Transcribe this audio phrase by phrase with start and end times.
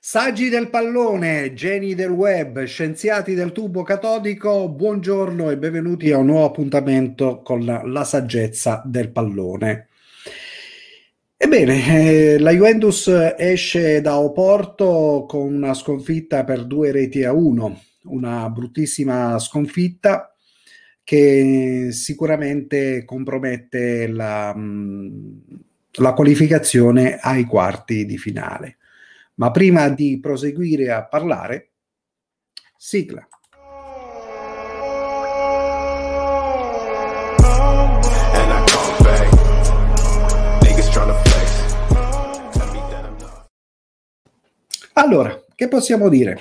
[0.00, 6.26] Saggi del pallone, geni del web, scienziati del tubo catodico, buongiorno e benvenuti a un
[6.26, 9.88] nuovo appuntamento con la, la saggezza del pallone.
[11.36, 17.82] Ebbene, eh, la Juventus esce da Oporto con una sconfitta per due reti a uno,
[18.04, 20.32] una bruttissima sconfitta
[21.02, 25.08] che sicuramente compromette la, mm,
[25.94, 28.76] la qualificazione ai quarti di finale.
[29.38, 31.70] Ma prima di proseguire a parlare,
[32.76, 33.24] sigla.
[44.94, 46.40] Allora, che possiamo dire?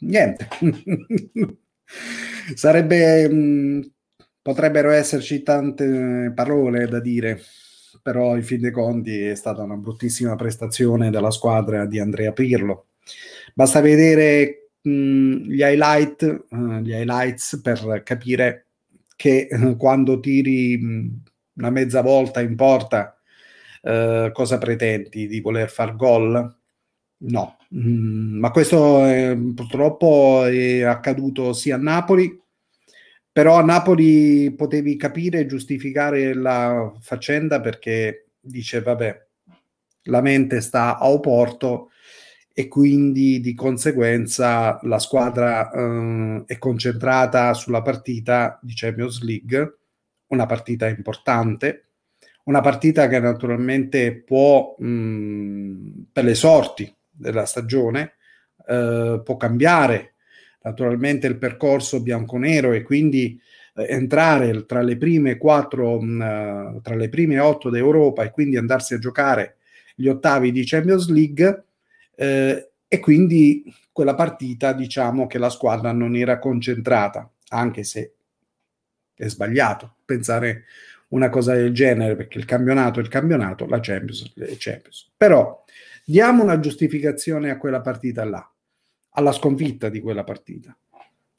[0.00, 0.48] Niente.
[2.54, 3.92] Sarebbe, mh,
[4.42, 7.40] potrebbero esserci tante parole da dire
[8.06, 12.90] però in fin dei conti è stata una bruttissima prestazione della squadra di Andrea Pirlo.
[13.52, 14.90] Basta vedere mh,
[15.48, 18.66] gli, highlight, uh, gli highlights per capire
[19.16, 21.22] che uh, quando tiri mh,
[21.54, 23.20] una mezza volta in porta
[23.82, 26.56] uh, cosa pretendi di voler far gol?
[27.18, 32.40] No, mm, ma questo è, purtroppo è accaduto sia a Napoli
[33.36, 39.26] però a Napoli potevi capire e giustificare la faccenda perché dice vabbè
[40.04, 41.90] la mente sta a Oporto
[42.54, 49.80] e quindi di conseguenza la squadra eh, è concentrata sulla partita di Champions League,
[50.28, 51.88] una partita importante,
[52.44, 58.14] una partita che naturalmente può, mh, mm, per le sorti della stagione,
[58.66, 60.14] eh, può cambiare
[60.66, 63.40] naturalmente il percorso bianco-nero e quindi
[63.74, 68.56] eh, entrare tra le prime quattro, mh, mm, tra le prime otto d'Europa e quindi
[68.56, 69.58] andarsi a giocare
[69.94, 71.64] gli ottavi di Champions League
[72.16, 78.14] eh, e quindi quella partita diciamo che la squadra non era concentrata, anche se
[79.14, 80.64] è sbagliato pensare
[81.08, 85.12] una cosa del genere perché il campionato è il campionato, la Champions è Champions.
[85.16, 85.64] Però
[86.04, 88.50] diamo una giustificazione a quella partita là
[89.16, 90.76] alla sconfitta di quella partita.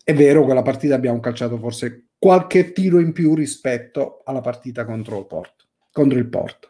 [0.03, 5.19] È vero, quella partita abbiamo calciato forse qualche tiro in più rispetto alla partita contro
[5.19, 5.65] il Porto.
[5.91, 6.69] Contro il Porto.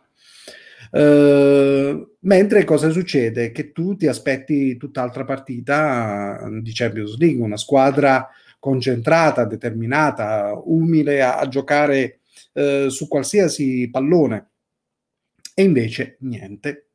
[0.91, 3.51] Uh, mentre cosa succede?
[3.51, 8.27] Che tu ti aspetti tutt'altra partita di Champions League, una squadra
[8.59, 12.19] concentrata, determinata, umile a, a giocare
[12.53, 14.49] uh, su qualsiasi pallone.
[15.53, 16.87] E invece niente,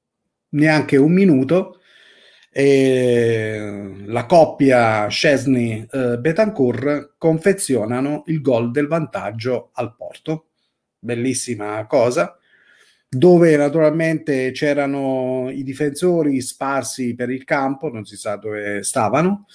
[0.51, 1.82] neanche un minuto
[2.55, 10.49] e la coppia Scesni-Betancourt eh, confezionano il gol del vantaggio al Porto.
[10.99, 12.37] Bellissima cosa,
[13.09, 19.47] dove naturalmente c'erano i difensori sparsi per il campo, non si sa dove stavano,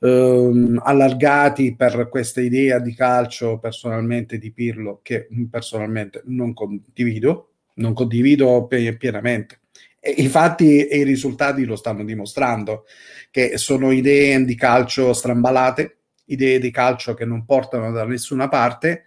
[0.00, 7.92] ehm, allargati per questa idea di calcio personalmente di Pirlo che personalmente non condivido, non
[7.92, 9.60] condivido pienamente
[10.06, 12.84] e infatti i risultati lo stanno dimostrando,
[13.28, 19.02] che sono idee di calcio strambalate, idee di calcio che non portano da nessuna parte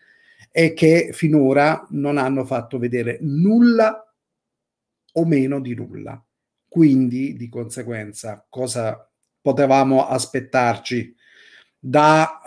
[0.51, 4.13] e che finora non hanno fatto vedere nulla
[5.13, 6.21] o meno di nulla.
[6.67, 9.09] Quindi, di conseguenza, cosa
[9.41, 11.15] potevamo aspettarci
[11.79, 12.41] da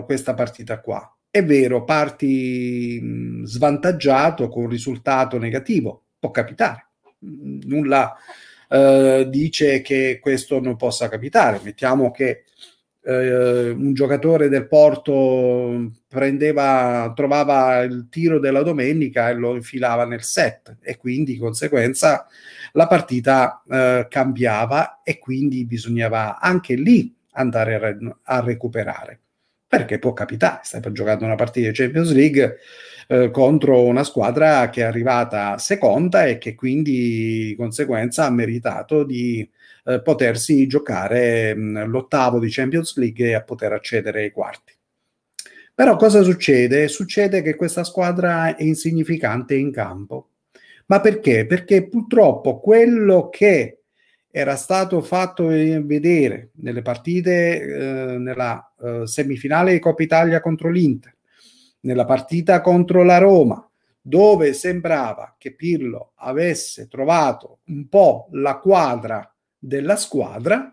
[0.00, 1.18] uh, questa partita qua?
[1.28, 6.87] È vero, parti mh, svantaggiato con risultato negativo, può capitare
[7.20, 8.16] nulla
[8.68, 11.60] eh, dice che questo non possa capitare.
[11.62, 12.44] Mettiamo che
[13.02, 20.22] eh, un giocatore del Porto prendeva, trovava il tiro della domenica e lo infilava nel
[20.22, 22.26] set e quindi di conseguenza
[22.72, 29.20] la partita eh, cambiava e quindi bisognava anche lì andare a, re- a recuperare
[29.68, 32.56] perché può capitare, stai giocare una partita di Champions League
[33.06, 39.04] eh, contro una squadra che è arrivata seconda e che quindi di conseguenza ha meritato
[39.04, 39.48] di
[39.84, 44.72] eh, potersi giocare mh, l'ottavo di Champions League e a poter accedere ai quarti.
[45.74, 46.88] Però cosa succede?
[46.88, 50.30] Succede che questa squadra è insignificante in campo.
[50.86, 51.46] Ma perché?
[51.46, 53.77] Perché purtroppo quello che
[54.38, 61.12] era stato fatto vedere nelle partite eh, nella eh, semifinale di Coppa Italia contro l'Inter,
[61.80, 63.68] nella partita contro la Roma,
[64.00, 70.72] dove sembrava che Pirlo avesse trovato un po' la quadra della squadra,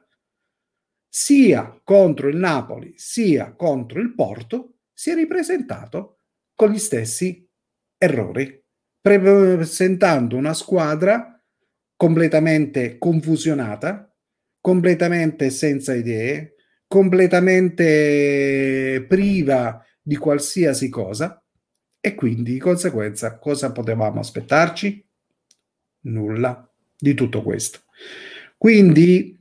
[1.09, 6.19] sia contro il Napoli sia contro il Porto, si è ripresentato
[6.53, 7.49] con gli stessi
[7.97, 8.63] errori,
[9.01, 11.34] presentando una squadra
[11.95, 14.13] completamente confusionata,
[14.59, 16.55] completamente senza idee,
[16.87, 21.41] completamente priva di qualsiasi cosa
[21.99, 25.07] e quindi di conseguenza cosa potevamo aspettarci?
[26.01, 27.83] Nulla di tutto questo.
[28.57, 29.35] Quindi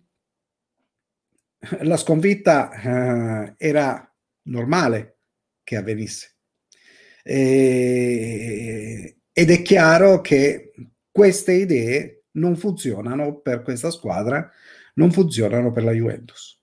[1.83, 4.15] la sconfitta eh, era
[4.45, 5.19] normale
[5.63, 6.37] che avvenisse.
[7.23, 10.73] E, ed è chiaro che
[11.11, 14.51] queste idee non funzionano per questa squadra,
[14.95, 16.59] non funzionano per la Juventus.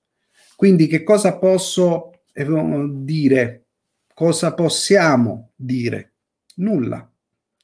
[0.56, 2.46] Quindi che cosa posso eh,
[2.90, 3.66] dire?
[4.14, 6.14] Cosa possiamo dire?
[6.56, 7.10] Nulla.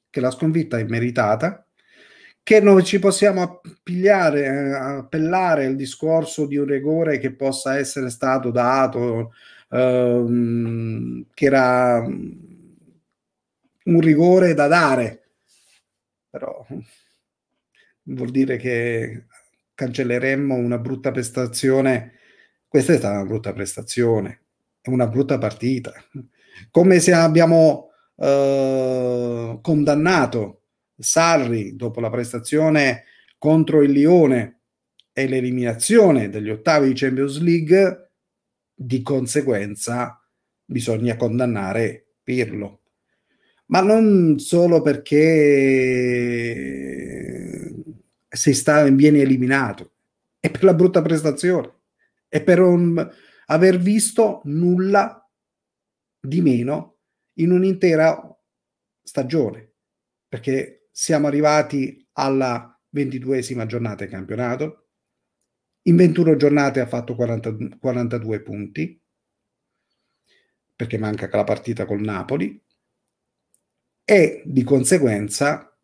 [0.09, 1.67] Che la sconfitta è meritata,
[2.41, 8.09] che non ci possiamo appigliare, eh, appellare al discorso di un rigore che possa essere
[8.09, 9.33] stato dato,
[9.69, 11.99] ehm, che era
[13.87, 15.23] un rigore da dare,
[16.29, 16.65] però
[18.07, 19.25] vuol dire che
[19.73, 22.13] cancelleremmo una brutta prestazione.
[22.67, 24.41] Questa è stata una brutta prestazione,
[24.81, 25.93] è una brutta partita.
[26.71, 30.63] Come se abbiamo eh, condannato
[30.97, 33.03] Sarri dopo la prestazione
[33.37, 34.61] contro il Lione
[35.13, 38.11] e l'eliminazione degli ottavi di Champions League,
[38.73, 40.19] di conseguenza
[40.65, 42.81] bisogna condannare Pirlo.
[43.67, 45.17] Ma non solo perché
[48.37, 49.93] si sta, viene eliminato,
[50.39, 51.81] è per la brutta prestazione,
[52.27, 53.11] è per un,
[53.47, 55.27] aver visto nulla
[56.19, 56.99] di meno
[57.39, 58.39] in un'intera
[59.01, 59.73] stagione,
[60.27, 64.89] perché siamo arrivati alla ventiduesima giornata di campionato.
[65.87, 69.01] In 21 giornate ha fatto 40, 42 punti,
[70.75, 72.61] perché manca la partita col Napoli,
[74.03, 75.75] e di conseguenza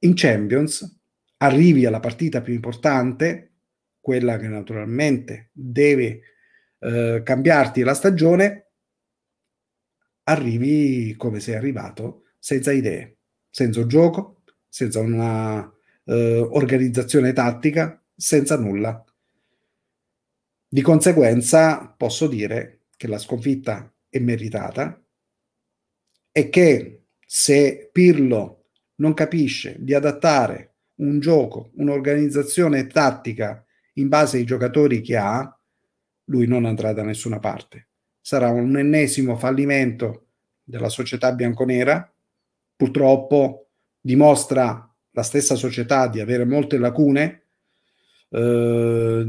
[0.00, 0.95] in Champions
[1.38, 3.52] arrivi alla partita più importante,
[4.00, 6.20] quella che naturalmente deve
[6.78, 8.70] eh, cambiarti la stagione,
[10.24, 13.18] arrivi come sei arrivato, senza idee,
[13.50, 15.72] senza gioco, senza una
[16.04, 19.04] eh, organizzazione tattica, senza nulla.
[20.68, 25.02] Di conseguenza posso dire che la sconfitta è meritata
[26.32, 28.66] e che se Pirlo
[28.96, 33.64] non capisce di adattare un gioco, un'organizzazione tattica
[33.94, 35.58] in base ai giocatori che ha,
[36.24, 37.88] lui non andrà da nessuna parte.
[38.20, 40.26] Sarà un ennesimo fallimento
[40.62, 42.12] della società bianconera.
[42.74, 43.68] Purtroppo
[44.00, 47.44] dimostra la stessa società di avere molte lacune,
[48.30, 49.24] eh,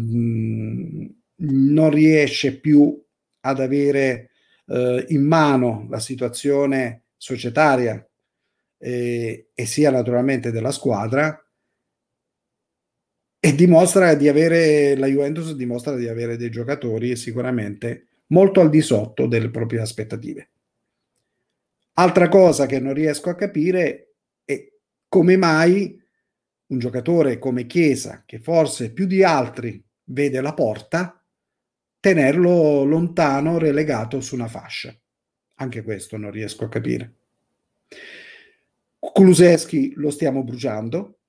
[1.40, 3.02] non riesce più
[3.42, 4.32] ad avere
[4.66, 8.06] eh, in mano la situazione societaria
[8.80, 11.42] eh, e sia naturalmente della squadra
[13.40, 18.82] e dimostra di avere la Juventus dimostra di avere dei giocatori sicuramente molto al di
[18.82, 20.50] sotto delle proprie aspettative.
[21.94, 24.04] Altra cosa che non riesco a capire
[25.08, 26.00] come mai
[26.68, 31.24] un giocatore come Chiesa, che forse più di altri vede la porta,
[32.00, 34.94] tenerlo lontano, relegato su una fascia.
[35.56, 37.14] Anche questo non riesco a capire.
[39.00, 41.20] Kuluseschi lo stiamo bruciando,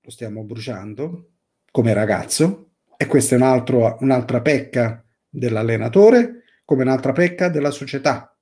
[0.00, 1.30] lo stiamo bruciando
[1.78, 8.36] come ragazzo, e questa è un altro, un'altra pecca dell'allenatore, come un'altra pecca della società.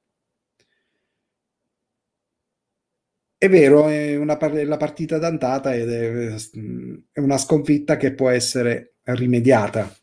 [3.37, 6.35] È vero, è una, la partita d'andata ed è,
[7.13, 9.95] è una sconfitta che può essere rimediata.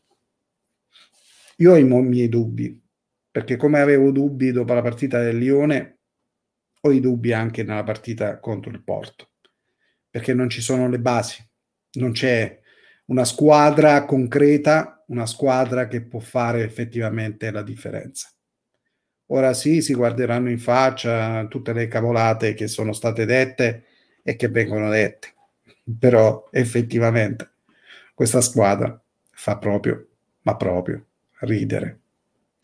[1.55, 2.79] Io ho i miei dubbi,
[3.31, 6.01] perché come avevo dubbi dopo la partita del Lione,
[6.81, 9.31] ho i dubbi anche nella partita contro il Porto,
[10.07, 11.43] perché non ci sono le basi,
[11.93, 12.61] non c'è
[13.05, 18.29] una squadra concreta, una squadra che può fare effettivamente la differenza.
[19.27, 23.85] Ora sì, si guarderanno in faccia tutte le cavolate che sono state dette
[24.21, 25.33] e che vengono dette,
[25.97, 27.51] però effettivamente
[28.13, 30.07] questa squadra fa proprio,
[30.41, 31.05] ma proprio
[31.39, 31.99] ridere.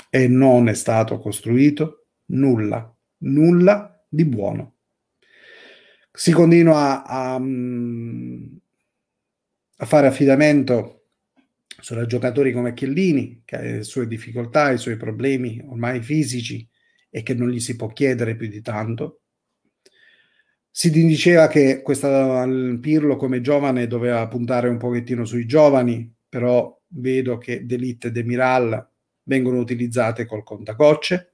[0.10, 4.76] E non è stato costruito nulla, nulla di buono.
[6.12, 7.42] Si continua a, a,
[9.82, 11.04] a fare affidamento
[11.80, 16.68] sono giocatori come Chiellini, che ha le sue difficoltà, i suoi problemi ormai fisici
[17.10, 19.22] e che non gli si può chiedere più di tanto.
[20.70, 22.46] Si diceva che questa
[22.80, 28.88] Pirlo come giovane doveva puntare un pochettino sui giovani, però vedo che D'Elite e Demiral
[29.24, 31.32] vengono utilizzate col contagocce.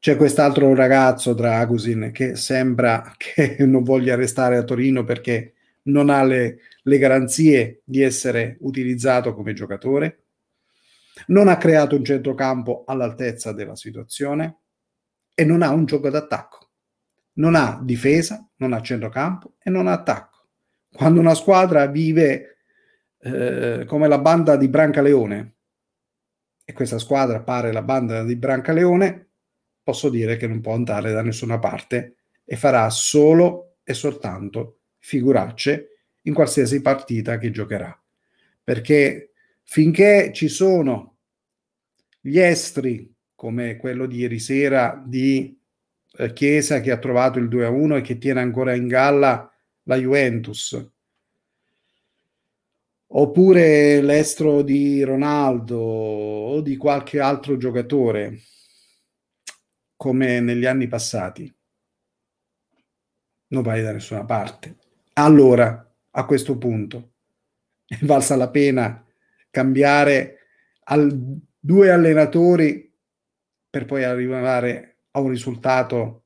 [0.00, 5.54] C'è quest'altro ragazzo, Dragusin, che sembra che non voglia restare a Torino perché
[5.88, 10.24] non ha le, le garanzie di essere utilizzato come giocatore,
[11.26, 14.60] non ha creato un centrocampo all'altezza della situazione
[15.34, 16.70] e non ha un gioco d'attacco.
[17.34, 20.46] Non ha difesa, non ha centrocampo e non ha attacco.
[20.92, 22.58] Quando una squadra vive
[23.20, 25.54] eh, come la banda di Brancaleone
[26.64, 29.28] e questa squadra pare la banda di Brancaleone,
[29.82, 34.77] posso dire che non può andare da nessuna parte e farà solo e soltanto
[35.08, 37.98] figuracce in qualsiasi partita che giocherà.
[38.62, 41.16] Perché finché ci sono
[42.20, 45.58] gli estri, come quello di ieri sera di
[46.18, 49.50] eh, Chiesa che ha trovato il 2-1 e che tiene ancora in galla
[49.84, 50.90] la Juventus,
[53.06, 58.40] oppure l'estro di Ronaldo o di qualche altro giocatore,
[59.96, 61.50] come negli anni passati,
[63.46, 64.76] non vai da nessuna parte.
[65.18, 67.14] Allora, a questo punto,
[67.86, 69.04] è valsa la pena
[69.50, 70.38] cambiare
[70.84, 72.88] al, due allenatori
[73.68, 76.24] per poi arrivare a un risultato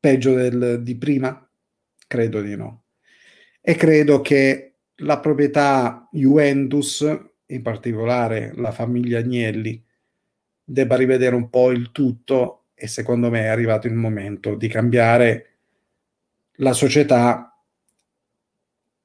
[0.00, 1.46] peggio del, di prima?
[2.06, 2.84] Credo di no.
[3.60, 7.06] E credo che la proprietà Juventus,
[7.46, 9.82] in particolare la famiglia Agnelli,
[10.64, 15.53] debba rivedere un po' il tutto e secondo me è arrivato il momento di cambiare
[16.56, 17.56] la società,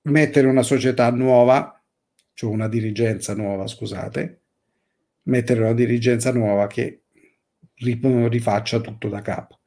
[0.03, 1.82] mettere una società nuova,
[2.34, 4.41] cioè una dirigenza nuova, scusate,
[5.24, 7.03] mettere una dirigenza nuova che
[7.75, 9.60] rifaccia tutto da capo.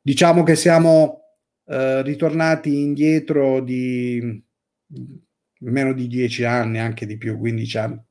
[0.00, 1.22] Diciamo che siamo
[1.66, 4.44] eh, ritornati indietro di
[5.60, 8.04] meno di dieci anni, anche di più, 15 anni,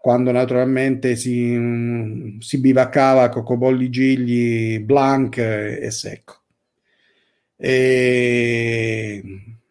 [0.00, 6.41] quando naturalmente si, si bivaccava Cocobolli Gigli, Blanc e Secco
[7.64, 9.22] e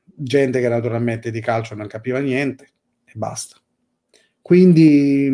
[0.06, 2.70] gente che naturalmente di calcio non capiva niente
[3.04, 3.58] e basta.
[4.42, 5.30] Quindi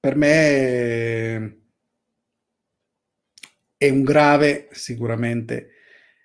[0.00, 1.58] per me
[3.76, 5.70] è un grave, sicuramente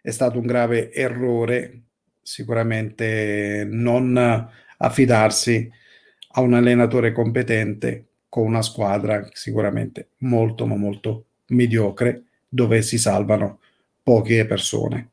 [0.01, 1.83] è stato un grave errore,
[2.19, 4.17] sicuramente non
[4.77, 5.69] affidarsi
[6.31, 13.59] a un allenatore competente con una squadra sicuramente molto ma molto mediocre dove si salvano
[14.03, 15.09] poche persone.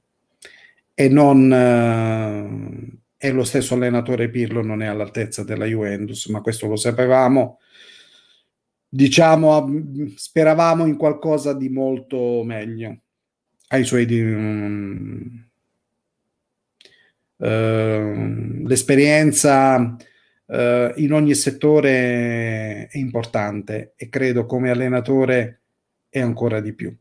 [0.94, 6.68] E non eh, e lo stesso allenatore Pirlo non è all'altezza della Juventus, ma questo
[6.68, 7.58] lo sapevamo.
[8.88, 9.68] Diciamo,
[10.14, 13.00] speravamo in qualcosa di molto meglio
[13.68, 15.46] ai suoi di, um,
[17.36, 25.60] uh, l'esperienza uh, in ogni settore è importante e credo come allenatore
[26.08, 26.96] è ancora di più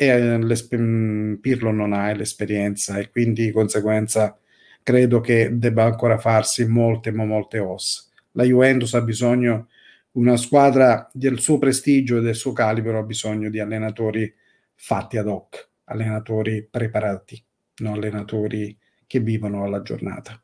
[0.00, 4.38] e Pirlo non ha l'esperienza e quindi di conseguenza
[4.80, 8.04] credo che debba ancora farsi molte ma molte ossa.
[8.32, 9.66] La Juventus ha bisogno
[10.12, 14.32] una squadra del suo prestigio e del suo calibro ha bisogno di allenatori
[14.76, 17.44] fatti ad hoc, allenatori preparati,
[17.78, 20.40] non allenatori che vivono alla giornata.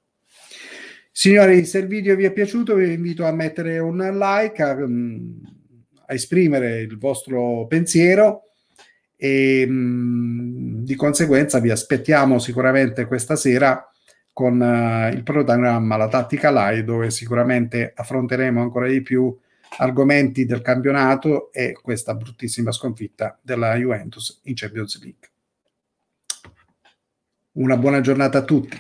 [1.13, 4.77] Signori, se il video vi è piaciuto vi invito a mettere un like, a,
[6.07, 8.44] a esprimere il vostro pensiero
[9.17, 13.89] e mh, di conseguenza vi aspettiamo sicuramente questa sera
[14.33, 19.37] con uh, il programma La Tattica Live dove sicuramente affronteremo ancora di più
[19.79, 25.29] argomenti del campionato e questa bruttissima sconfitta della Juventus in Champions League.
[27.53, 28.77] Una buona giornata a tutti.